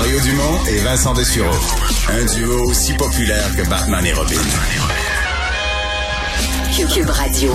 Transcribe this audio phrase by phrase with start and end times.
[0.00, 1.56] Mario Dumont et Vincent Dessureau.
[2.08, 4.36] Un duo aussi populaire que Batman et Robin.
[6.94, 7.52] Cube Radio.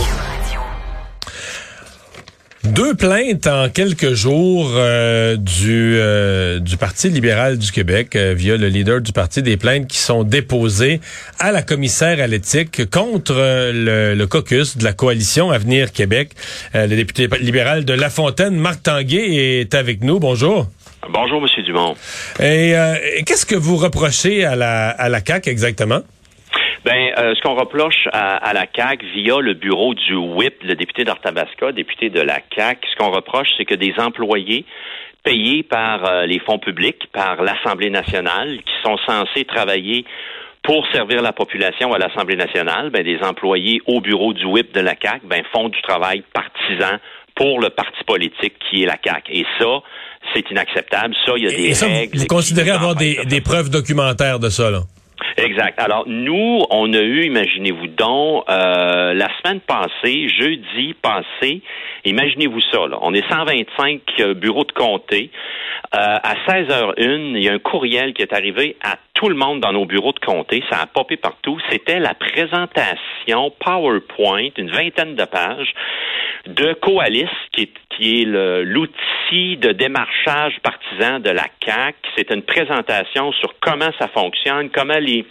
[2.66, 8.57] Deux plaintes en quelques jours euh, du euh, du Parti libéral du Québec euh, via
[8.57, 10.99] le leader du parti des plaintes qui sont déposées
[11.39, 16.31] à la commissaire à l'éthique contre le, le, caucus de la coalition Avenir Québec.
[16.73, 20.20] le député libéral de La Fontaine, Marc Tanguay, est avec nous.
[20.20, 20.67] Bonjour.
[21.09, 21.95] Bonjour, Monsieur Dumont.
[22.40, 22.73] Et
[23.25, 26.02] qu'est-ce que vous reprochez à la à la CAC exactement?
[26.85, 31.05] Ben, euh, ce qu'on reproche à, la CAC via le bureau du WIP, le député
[31.05, 34.66] d'Arthabasca, député de la CAC, ce qu'on reproche, c'est que des employés
[35.23, 40.04] payés par euh, les fonds publics, par l'Assemblée nationale, qui sont censés travailler
[40.62, 44.81] pour servir la population à l'Assemblée nationale, ben, des employés au bureau du WIP de
[44.81, 46.98] la CAC, ben, font du travail partisan
[47.35, 49.25] pour le parti politique qui est la CAC.
[49.29, 49.79] Et ça,
[50.33, 51.15] c'est inacceptable.
[51.25, 52.19] Ça, il y a des règles.
[52.19, 54.81] Vous considérez avoir des, des preuves documentaires de ça, là?
[55.38, 55.79] Exact.
[55.79, 61.62] Alors, nous, on a eu, imaginez-vous donc, euh, la semaine passée, jeudi passé,
[62.05, 65.32] imaginez-vous ça, là, on est 125 euh, bureaux de comté.
[65.96, 69.60] Euh, à 16h01, il y a un courriel qui est arrivé à tout le monde
[69.60, 70.64] dans nos bureaux de comté.
[70.72, 71.60] Ça a popé partout.
[71.70, 75.74] C'était la présentation PowerPoint, une vingtaine de pages,
[76.48, 78.94] de Coalis, qui est, qui est l'outil
[79.34, 81.95] de démarchage partisan de la CAC.
[82.16, 85.25] C'est une présentation sur comment ça fonctionne, comment les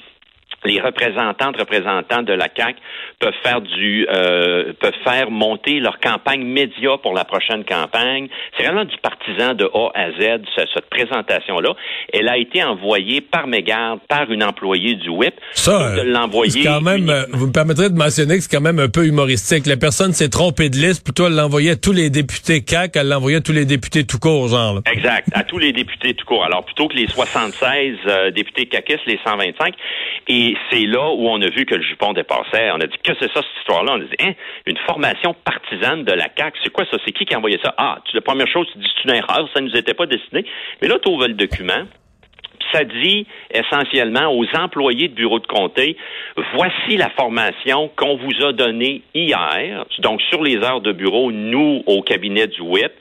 [0.64, 2.76] les représentantes, représentants de la CAC
[3.18, 8.28] peuvent faire du euh, peuvent faire monter leur campagne média pour la prochaine campagne.
[8.56, 10.42] C'est vraiment du partisan de A à Z
[10.74, 11.74] cette présentation là.
[12.12, 15.34] Elle a été envoyée par mégarde par une employée du WIP.
[15.52, 16.64] Ça, de l'envoyer.
[16.64, 19.66] Quand même, vous me permettrez de mentionner que c'est quand même un peu humoristique.
[19.66, 23.08] La personne s'est trompée de liste, plutôt elle l'envoyait à tous les députés CAC, elle
[23.08, 24.80] l'envoyait à tous les députés tout court, genre.
[24.92, 26.44] Exact, à tous les députés tout court.
[26.44, 29.74] Alors plutôt que les 76 euh, députés CACistes, les 125
[30.28, 32.70] et c'est là où on a vu que le jupon dépassait.
[32.72, 33.92] On a dit, que c'est ça, cette histoire-là?
[33.94, 34.32] On a dit, hein,
[34.66, 36.58] une formation partisane de la CAQ.
[36.62, 36.98] C'est quoi ça?
[37.04, 37.74] C'est qui qui a envoyé ça?
[37.76, 40.44] Ah, la première chose, tu dis, c'est une erreur, ça ne nous était pas destiné.
[40.80, 41.84] Mais là, tu ouvres le document,
[42.72, 45.96] ça dit essentiellement aux employés de bureau de comté,
[46.54, 51.82] voici la formation qu'on vous a donnée hier, donc sur les heures de bureau, nous,
[51.86, 52.92] au cabinet du WIP,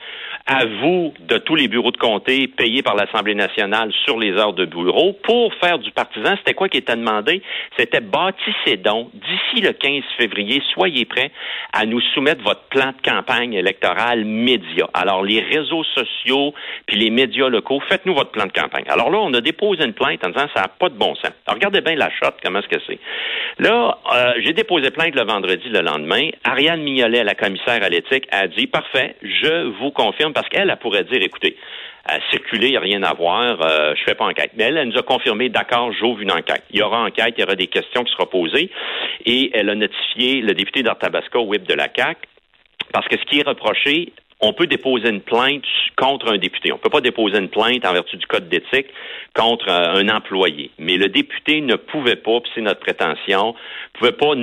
[0.45, 4.53] à vous de tous les bureaux de comté payés par l'Assemblée nationale sur les heures
[4.53, 6.35] de bureau pour faire du partisan.
[6.37, 7.41] C'était quoi qui était demandé?
[7.77, 11.31] C'était bâtissez donc d'ici le 15 février, soyez prêts
[11.73, 14.89] à nous soumettre votre plan de campagne électorale média.
[14.93, 16.53] Alors, les réseaux sociaux
[16.85, 18.85] puis les médias locaux, faites-nous votre plan de campagne.
[18.87, 21.31] Alors là, on a déposé une plainte en disant ça n'a pas de bon sens.
[21.47, 22.99] Regardez bien la shot, comment est-ce que c'est.
[23.59, 26.29] Là, euh, j'ai déposé plainte le vendredi, le lendemain.
[26.43, 30.77] Ariane Mignolet, la commissaire à l'éthique, a dit, parfait, je vous confirme parce qu'elle, elle
[30.77, 31.57] pourrait dire, écoutez,
[32.05, 34.51] à circuler, il n'y a rien à voir, euh, je fais pas enquête.
[34.55, 36.63] Mais elle, elle nous a confirmé, d'accord, j'ouvre une enquête.
[36.71, 38.71] Il y aura enquête, il y aura des questions qui seront posées.
[39.25, 42.17] Et elle a notifié le député d'Artabasco, whip de la CAC,
[42.91, 45.63] parce que ce qui est reproché, on peut déposer une plainte
[45.97, 46.71] contre un député.
[46.71, 48.87] On ne peut pas déposer une plainte en vertu du code d'éthique
[49.35, 50.71] contre euh, un employé.
[50.79, 53.55] Mais le député ne pouvait pas, puis c'est notre prétention,
[53.93, 54.33] pouvait pas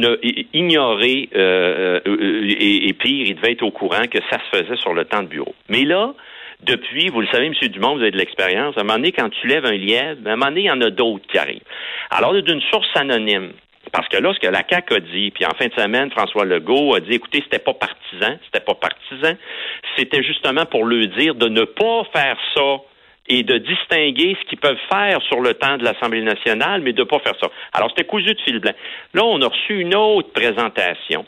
[0.52, 4.76] ignorer euh, euh, et, et, pire, il devait être au courant que ça se faisait
[4.76, 5.54] sur le temps de bureau.
[5.68, 6.14] Mais là,
[6.62, 7.54] depuis, vous le savez, M.
[7.68, 10.30] Dumont, vous avez de l'expérience, à un moment donné, quand tu lèves un lièvre, à
[10.30, 11.62] un moment donné, il y en a d'autres qui arrivent.
[12.10, 13.52] Alors, d'une source anonyme,
[13.92, 16.44] parce que là, ce que la CAQ a dit, puis en fin de semaine, François
[16.44, 19.36] Legault a dit, écoutez, c'était pas partisan, c'était pas partisan,
[19.96, 22.78] c'était justement pour le dire de ne pas faire ça
[23.28, 27.02] et de distinguer ce qu'ils peuvent faire sur le temps de l'Assemblée nationale, mais de
[27.02, 27.48] ne pas faire ça.
[27.74, 28.72] Alors, c'était cousu de fil blanc.
[29.14, 31.26] Là, on a reçu une autre présentation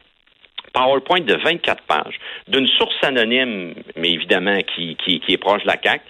[0.72, 2.19] PowerPoint de 24 pages
[2.49, 6.03] d'une source anonyme, mais évidemment qui, qui, qui est proche de la CAC,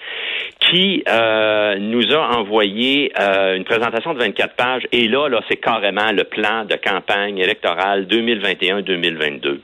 [0.70, 4.82] qui euh, nous a envoyé euh, une présentation de 24 pages.
[4.92, 9.58] Et là, là, c'est carrément le plan de campagne électorale 2021-2022.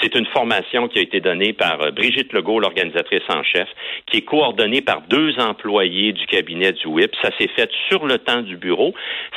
[0.00, 3.68] C'est une formation qui a été donnée par euh, Brigitte Legault, l'organisatrice en chef,
[4.06, 7.12] qui est coordonnée par deux employés du cabinet du WIP.
[7.22, 8.94] Ça s'est fait sur le temps du bureau.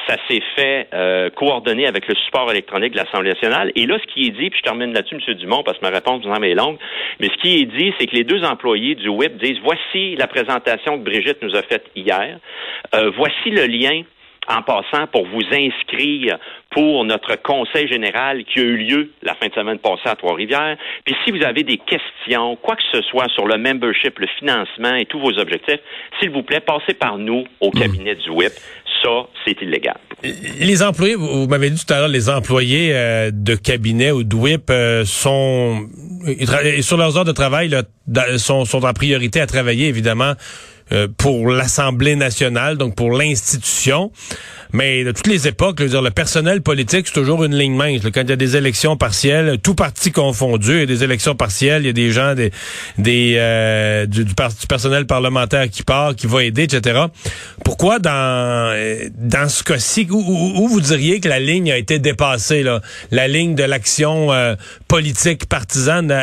[0.07, 3.71] Ça s'est fait euh, coordonné avec le support électronique de l'Assemblée nationale.
[3.75, 5.33] Et là, ce qui est dit, puis je termine là-dessus, M.
[5.35, 6.77] Dumont, parce que ma réponse vous en est longue,
[7.19, 10.27] mais ce qui est dit, c'est que les deux employés du WIP disent, voici la
[10.27, 12.39] présentation que Brigitte nous a faite hier.
[12.93, 14.03] Euh, voici le lien
[14.47, 16.37] en passant pour vous inscrire
[16.71, 20.77] pour notre conseil général qui a eu lieu la fin de semaine passée à Trois-Rivières.
[21.05, 24.95] Puis si vous avez des questions, quoi que ce soit sur le membership, le financement
[24.95, 25.79] et tous vos objectifs,
[26.19, 28.53] s'il vous plaît, passez par nous au cabinet du WIP.
[29.03, 29.97] Ça, c'est illégal.
[30.59, 34.35] Les employés, vous, m'avez dit tout à l'heure, les employés euh, de cabinet ou de
[34.35, 35.87] WIP euh, sont
[36.81, 37.69] sur leurs heures de travail
[38.37, 40.33] sont, sont en priorité à travailler, évidemment
[41.17, 44.11] pour l'Assemblée nationale, donc pour l'institution.
[44.75, 48.01] Mais de toutes les époques, dire, le personnel politique, c'est toujours une ligne mince.
[48.13, 51.33] Quand il y a des élections partielles, tout parti confondu, il y a des élections
[51.33, 54.25] partielles, il y a des gens des, euh, du,
[54.67, 57.05] personnel parlementaire qui part, qui va aider, etc.
[57.63, 62.61] Pourquoi dans euh, dans ce cas-ci, où, vous diriez que la ligne a été dépassée,
[62.61, 62.81] là,
[63.11, 64.55] la ligne de l'action euh,
[64.89, 66.13] politique partisane,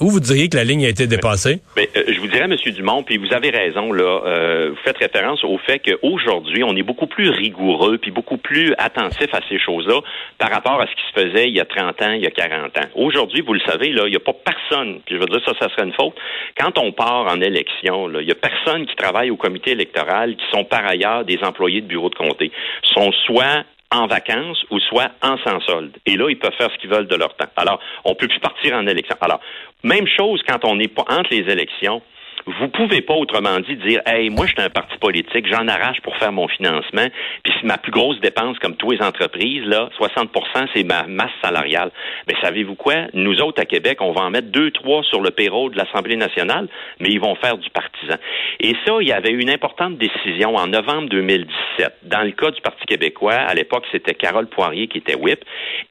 [0.00, 1.60] où vous diriez que la ligne a été dépassée?
[1.76, 2.56] Mais, je vous dirais, M.
[2.74, 7.06] Dumont, puis vous avez raison, là, vous faites référence au fait qu'aujourd'hui, on est beaucoup
[7.06, 10.00] plus rigoureux puis beaucoup plus attentif à ces choses-là
[10.38, 12.30] par rapport à ce qui se faisait il y a 30 ans, il y a
[12.30, 12.88] 40 ans.
[12.94, 15.52] Aujourd'hui, vous le savez, là, il n'y a pas personne, puis je veux dire ça,
[15.60, 16.14] ça serait une faute.
[16.58, 20.44] Quand on part en élection, il n'y a personne qui travaille au comité électoral qui
[20.52, 22.50] sont par ailleurs des employés de bureau de comté.
[22.82, 25.96] sont soit en vacances ou soit en sans solde.
[26.06, 27.48] Et là, ils peuvent faire ce qu'ils veulent de leur temps.
[27.56, 29.16] Alors, on peut plus partir en élection.
[29.20, 29.40] Alors,
[29.84, 32.00] même chose quand on est pas entre les élections
[32.46, 36.00] vous pouvez pas autrement dit dire Hey, moi je suis un parti politique, j'en arrache
[36.02, 37.06] pour faire mon financement,
[37.42, 41.90] puis ma plus grosse dépense, comme tous les entreprises, là, 60% c'est ma masse salariale.
[42.28, 43.06] Mais savez-vous quoi?
[43.14, 46.16] Nous autres à Québec, on va en mettre deux, trois sur le payroll de l'Assemblée
[46.16, 46.68] nationale,
[47.00, 48.16] mais ils vont faire du partisan.
[48.60, 51.98] Et ça, il y avait une importante décision en novembre 2017.
[52.04, 55.40] Dans le cas du Parti québécois, à l'époque, c'était Carole Poirier qui était whip,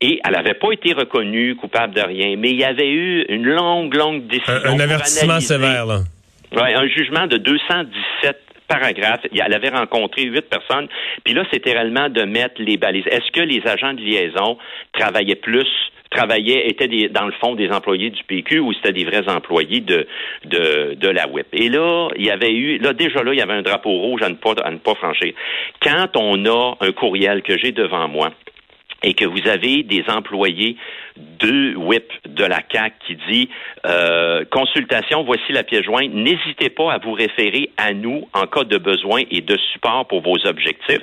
[0.01, 3.45] et elle n'avait pas été reconnue coupable de rien, mais il y avait eu une
[3.45, 4.53] longue, longue décision.
[4.65, 5.99] Un, un avertissement sévère, là.
[6.53, 8.37] Ouais, un jugement de 217
[8.67, 9.25] paragraphes.
[9.33, 10.87] Elle avait rencontré huit personnes.
[11.23, 13.07] Puis là, c'était réellement de mettre les balises.
[13.07, 14.57] Est-ce que les agents de liaison
[14.93, 15.67] travaillaient plus
[16.11, 19.79] travaillaient, étaient des, dans le fond des employés du PQ ou c'était des vrais employés
[19.79, 20.05] de,
[20.45, 21.47] de, de la WIP.
[21.53, 24.21] Et là, il y avait eu, là, déjà là, il y avait un drapeau rouge
[24.21, 25.33] à ne pas, à ne pas franchir.
[25.81, 28.31] Quand on a un courriel que j'ai devant moi,
[29.03, 30.77] et que vous avez des employés
[31.17, 33.49] de WIP de la CAC qui dit
[33.85, 36.11] euh, consultation, voici la pièce jointe.
[36.13, 40.21] N'hésitez pas à vous référer à nous en cas de besoin et de support pour
[40.21, 41.01] vos objectifs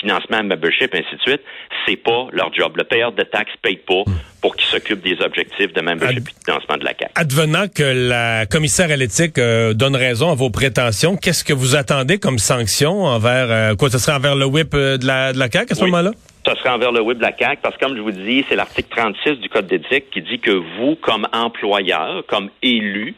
[0.00, 1.40] financement, membership, ainsi de suite,
[1.86, 2.76] c'est pas leur job.
[2.76, 4.02] Le payeur de taxes paye pas
[4.40, 7.12] pour qu'ils s'occupent des objectifs de membership et de financement de la CAC.
[7.14, 11.76] Advenant que la commissaire à l'éthique euh, donne raison à vos prétentions, qu'est-ce que vous
[11.76, 13.90] attendez comme sanction envers euh, quoi?
[13.90, 16.10] Ce serait envers le whip de la, de la CAC à ce moment-là?
[16.46, 18.56] Ça serait envers le web de la CAQ, parce que comme je vous dis, c'est
[18.56, 23.14] l'article 36 du Code d'éthique qui dit que vous, comme employeur, comme élu,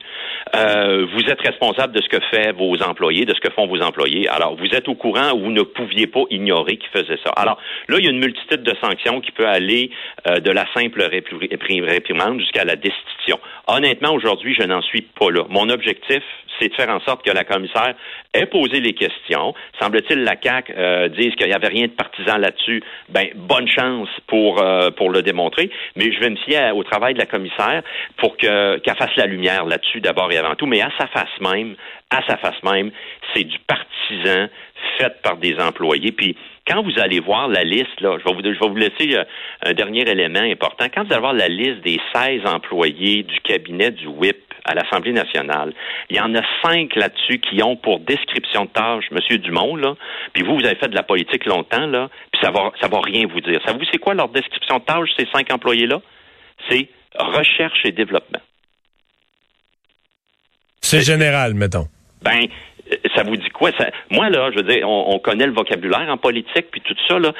[0.54, 3.80] euh, vous êtes responsable de ce que font vos employés, de ce que font vos
[3.82, 4.28] employés.
[4.28, 7.30] Alors, vous êtes au courant ou vous ne pouviez pas ignorer qu'ils faisaient ça.
[7.36, 7.58] Alors,
[7.88, 9.90] là, il y a une multitude de sanctions qui peut aller
[10.28, 13.40] euh, de la simple réprimande jusqu'à la destitution.
[13.66, 15.42] Honnêtement, aujourd'hui, je n'en suis pas là.
[15.48, 16.22] Mon objectif,
[16.60, 17.94] c'est de faire en sorte que la commissaire
[18.32, 19.54] ait posé les questions.
[19.80, 22.82] Semble-t-il, la CAQ euh, dise qu'il n'y avait rien de partisan là-dessus.
[23.08, 25.70] Ben, bonne chance pour, euh, pour le démontrer.
[25.96, 27.82] Mais je vais me fier au travail de la commissaire
[28.16, 30.66] pour que, qu'elle fasse la lumière là-dessus d'abord avant tout.
[30.66, 31.76] Mais à sa face même,
[32.10, 32.90] à sa face même,
[33.34, 34.48] c'est du partisan
[34.98, 36.12] fait par des employés.
[36.12, 36.36] Puis,
[36.66, 39.24] quand vous allez voir la liste, là, je vais vous, vous laisser euh,
[39.62, 40.86] un dernier élément important.
[40.92, 45.12] Quand vous allez voir la liste des 16 employés du cabinet du WIP à l'Assemblée
[45.12, 45.72] nationale,
[46.10, 49.38] il y en a cinq là-dessus qui ont pour description de tâche M.
[49.38, 49.94] Dumont, là,
[50.32, 53.00] puis vous, vous avez fait de la politique longtemps, là, puis ça va, ça va
[53.00, 53.60] rien vous dire.
[53.64, 56.00] Savez-vous c'est quoi leur description de tâche, ces cinq employés-là?
[56.68, 56.88] C'est
[57.18, 58.40] recherche et développement.
[60.86, 61.88] C'est général, mettons.
[62.22, 62.46] Ben,
[63.16, 63.70] ça vous dit quoi?
[64.10, 67.32] Moi, là, je veux dire, on, connaît le vocabulaire en politique, puis tout ça, là,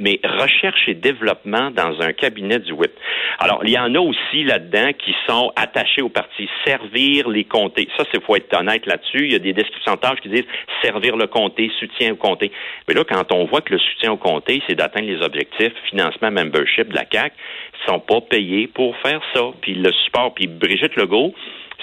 [0.00, 2.90] mais recherche et développement dans un cabinet du WIP.
[3.38, 7.88] Alors, il y en a aussi là-dedans qui sont attachés au parti, servir les comtés.
[7.96, 9.26] Ça, c'est faut être honnête là-dessus.
[9.26, 10.48] Il y a des descriptions de qui disent
[10.82, 12.50] servir le comté, soutien au comté.
[12.88, 16.32] Mais là, quand on voit que le soutien au comté, c'est d'atteindre les objectifs, financement,
[16.32, 17.32] membership de la CAC,
[17.80, 19.42] ils sont pas payés pour faire ça.
[19.60, 21.34] Puis le support, puis Brigitte Legault,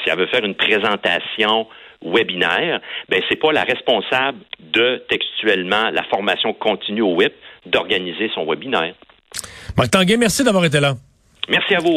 [0.05, 1.67] si elle veut faire une présentation
[2.05, 7.31] webinaire, ben c'est pas la responsable de textuellement la formation continue au web
[7.65, 8.93] d'organiser son webinaire.
[9.75, 10.93] Marc Tanguay, merci d'avoir été là.
[11.50, 11.93] Merci à vous.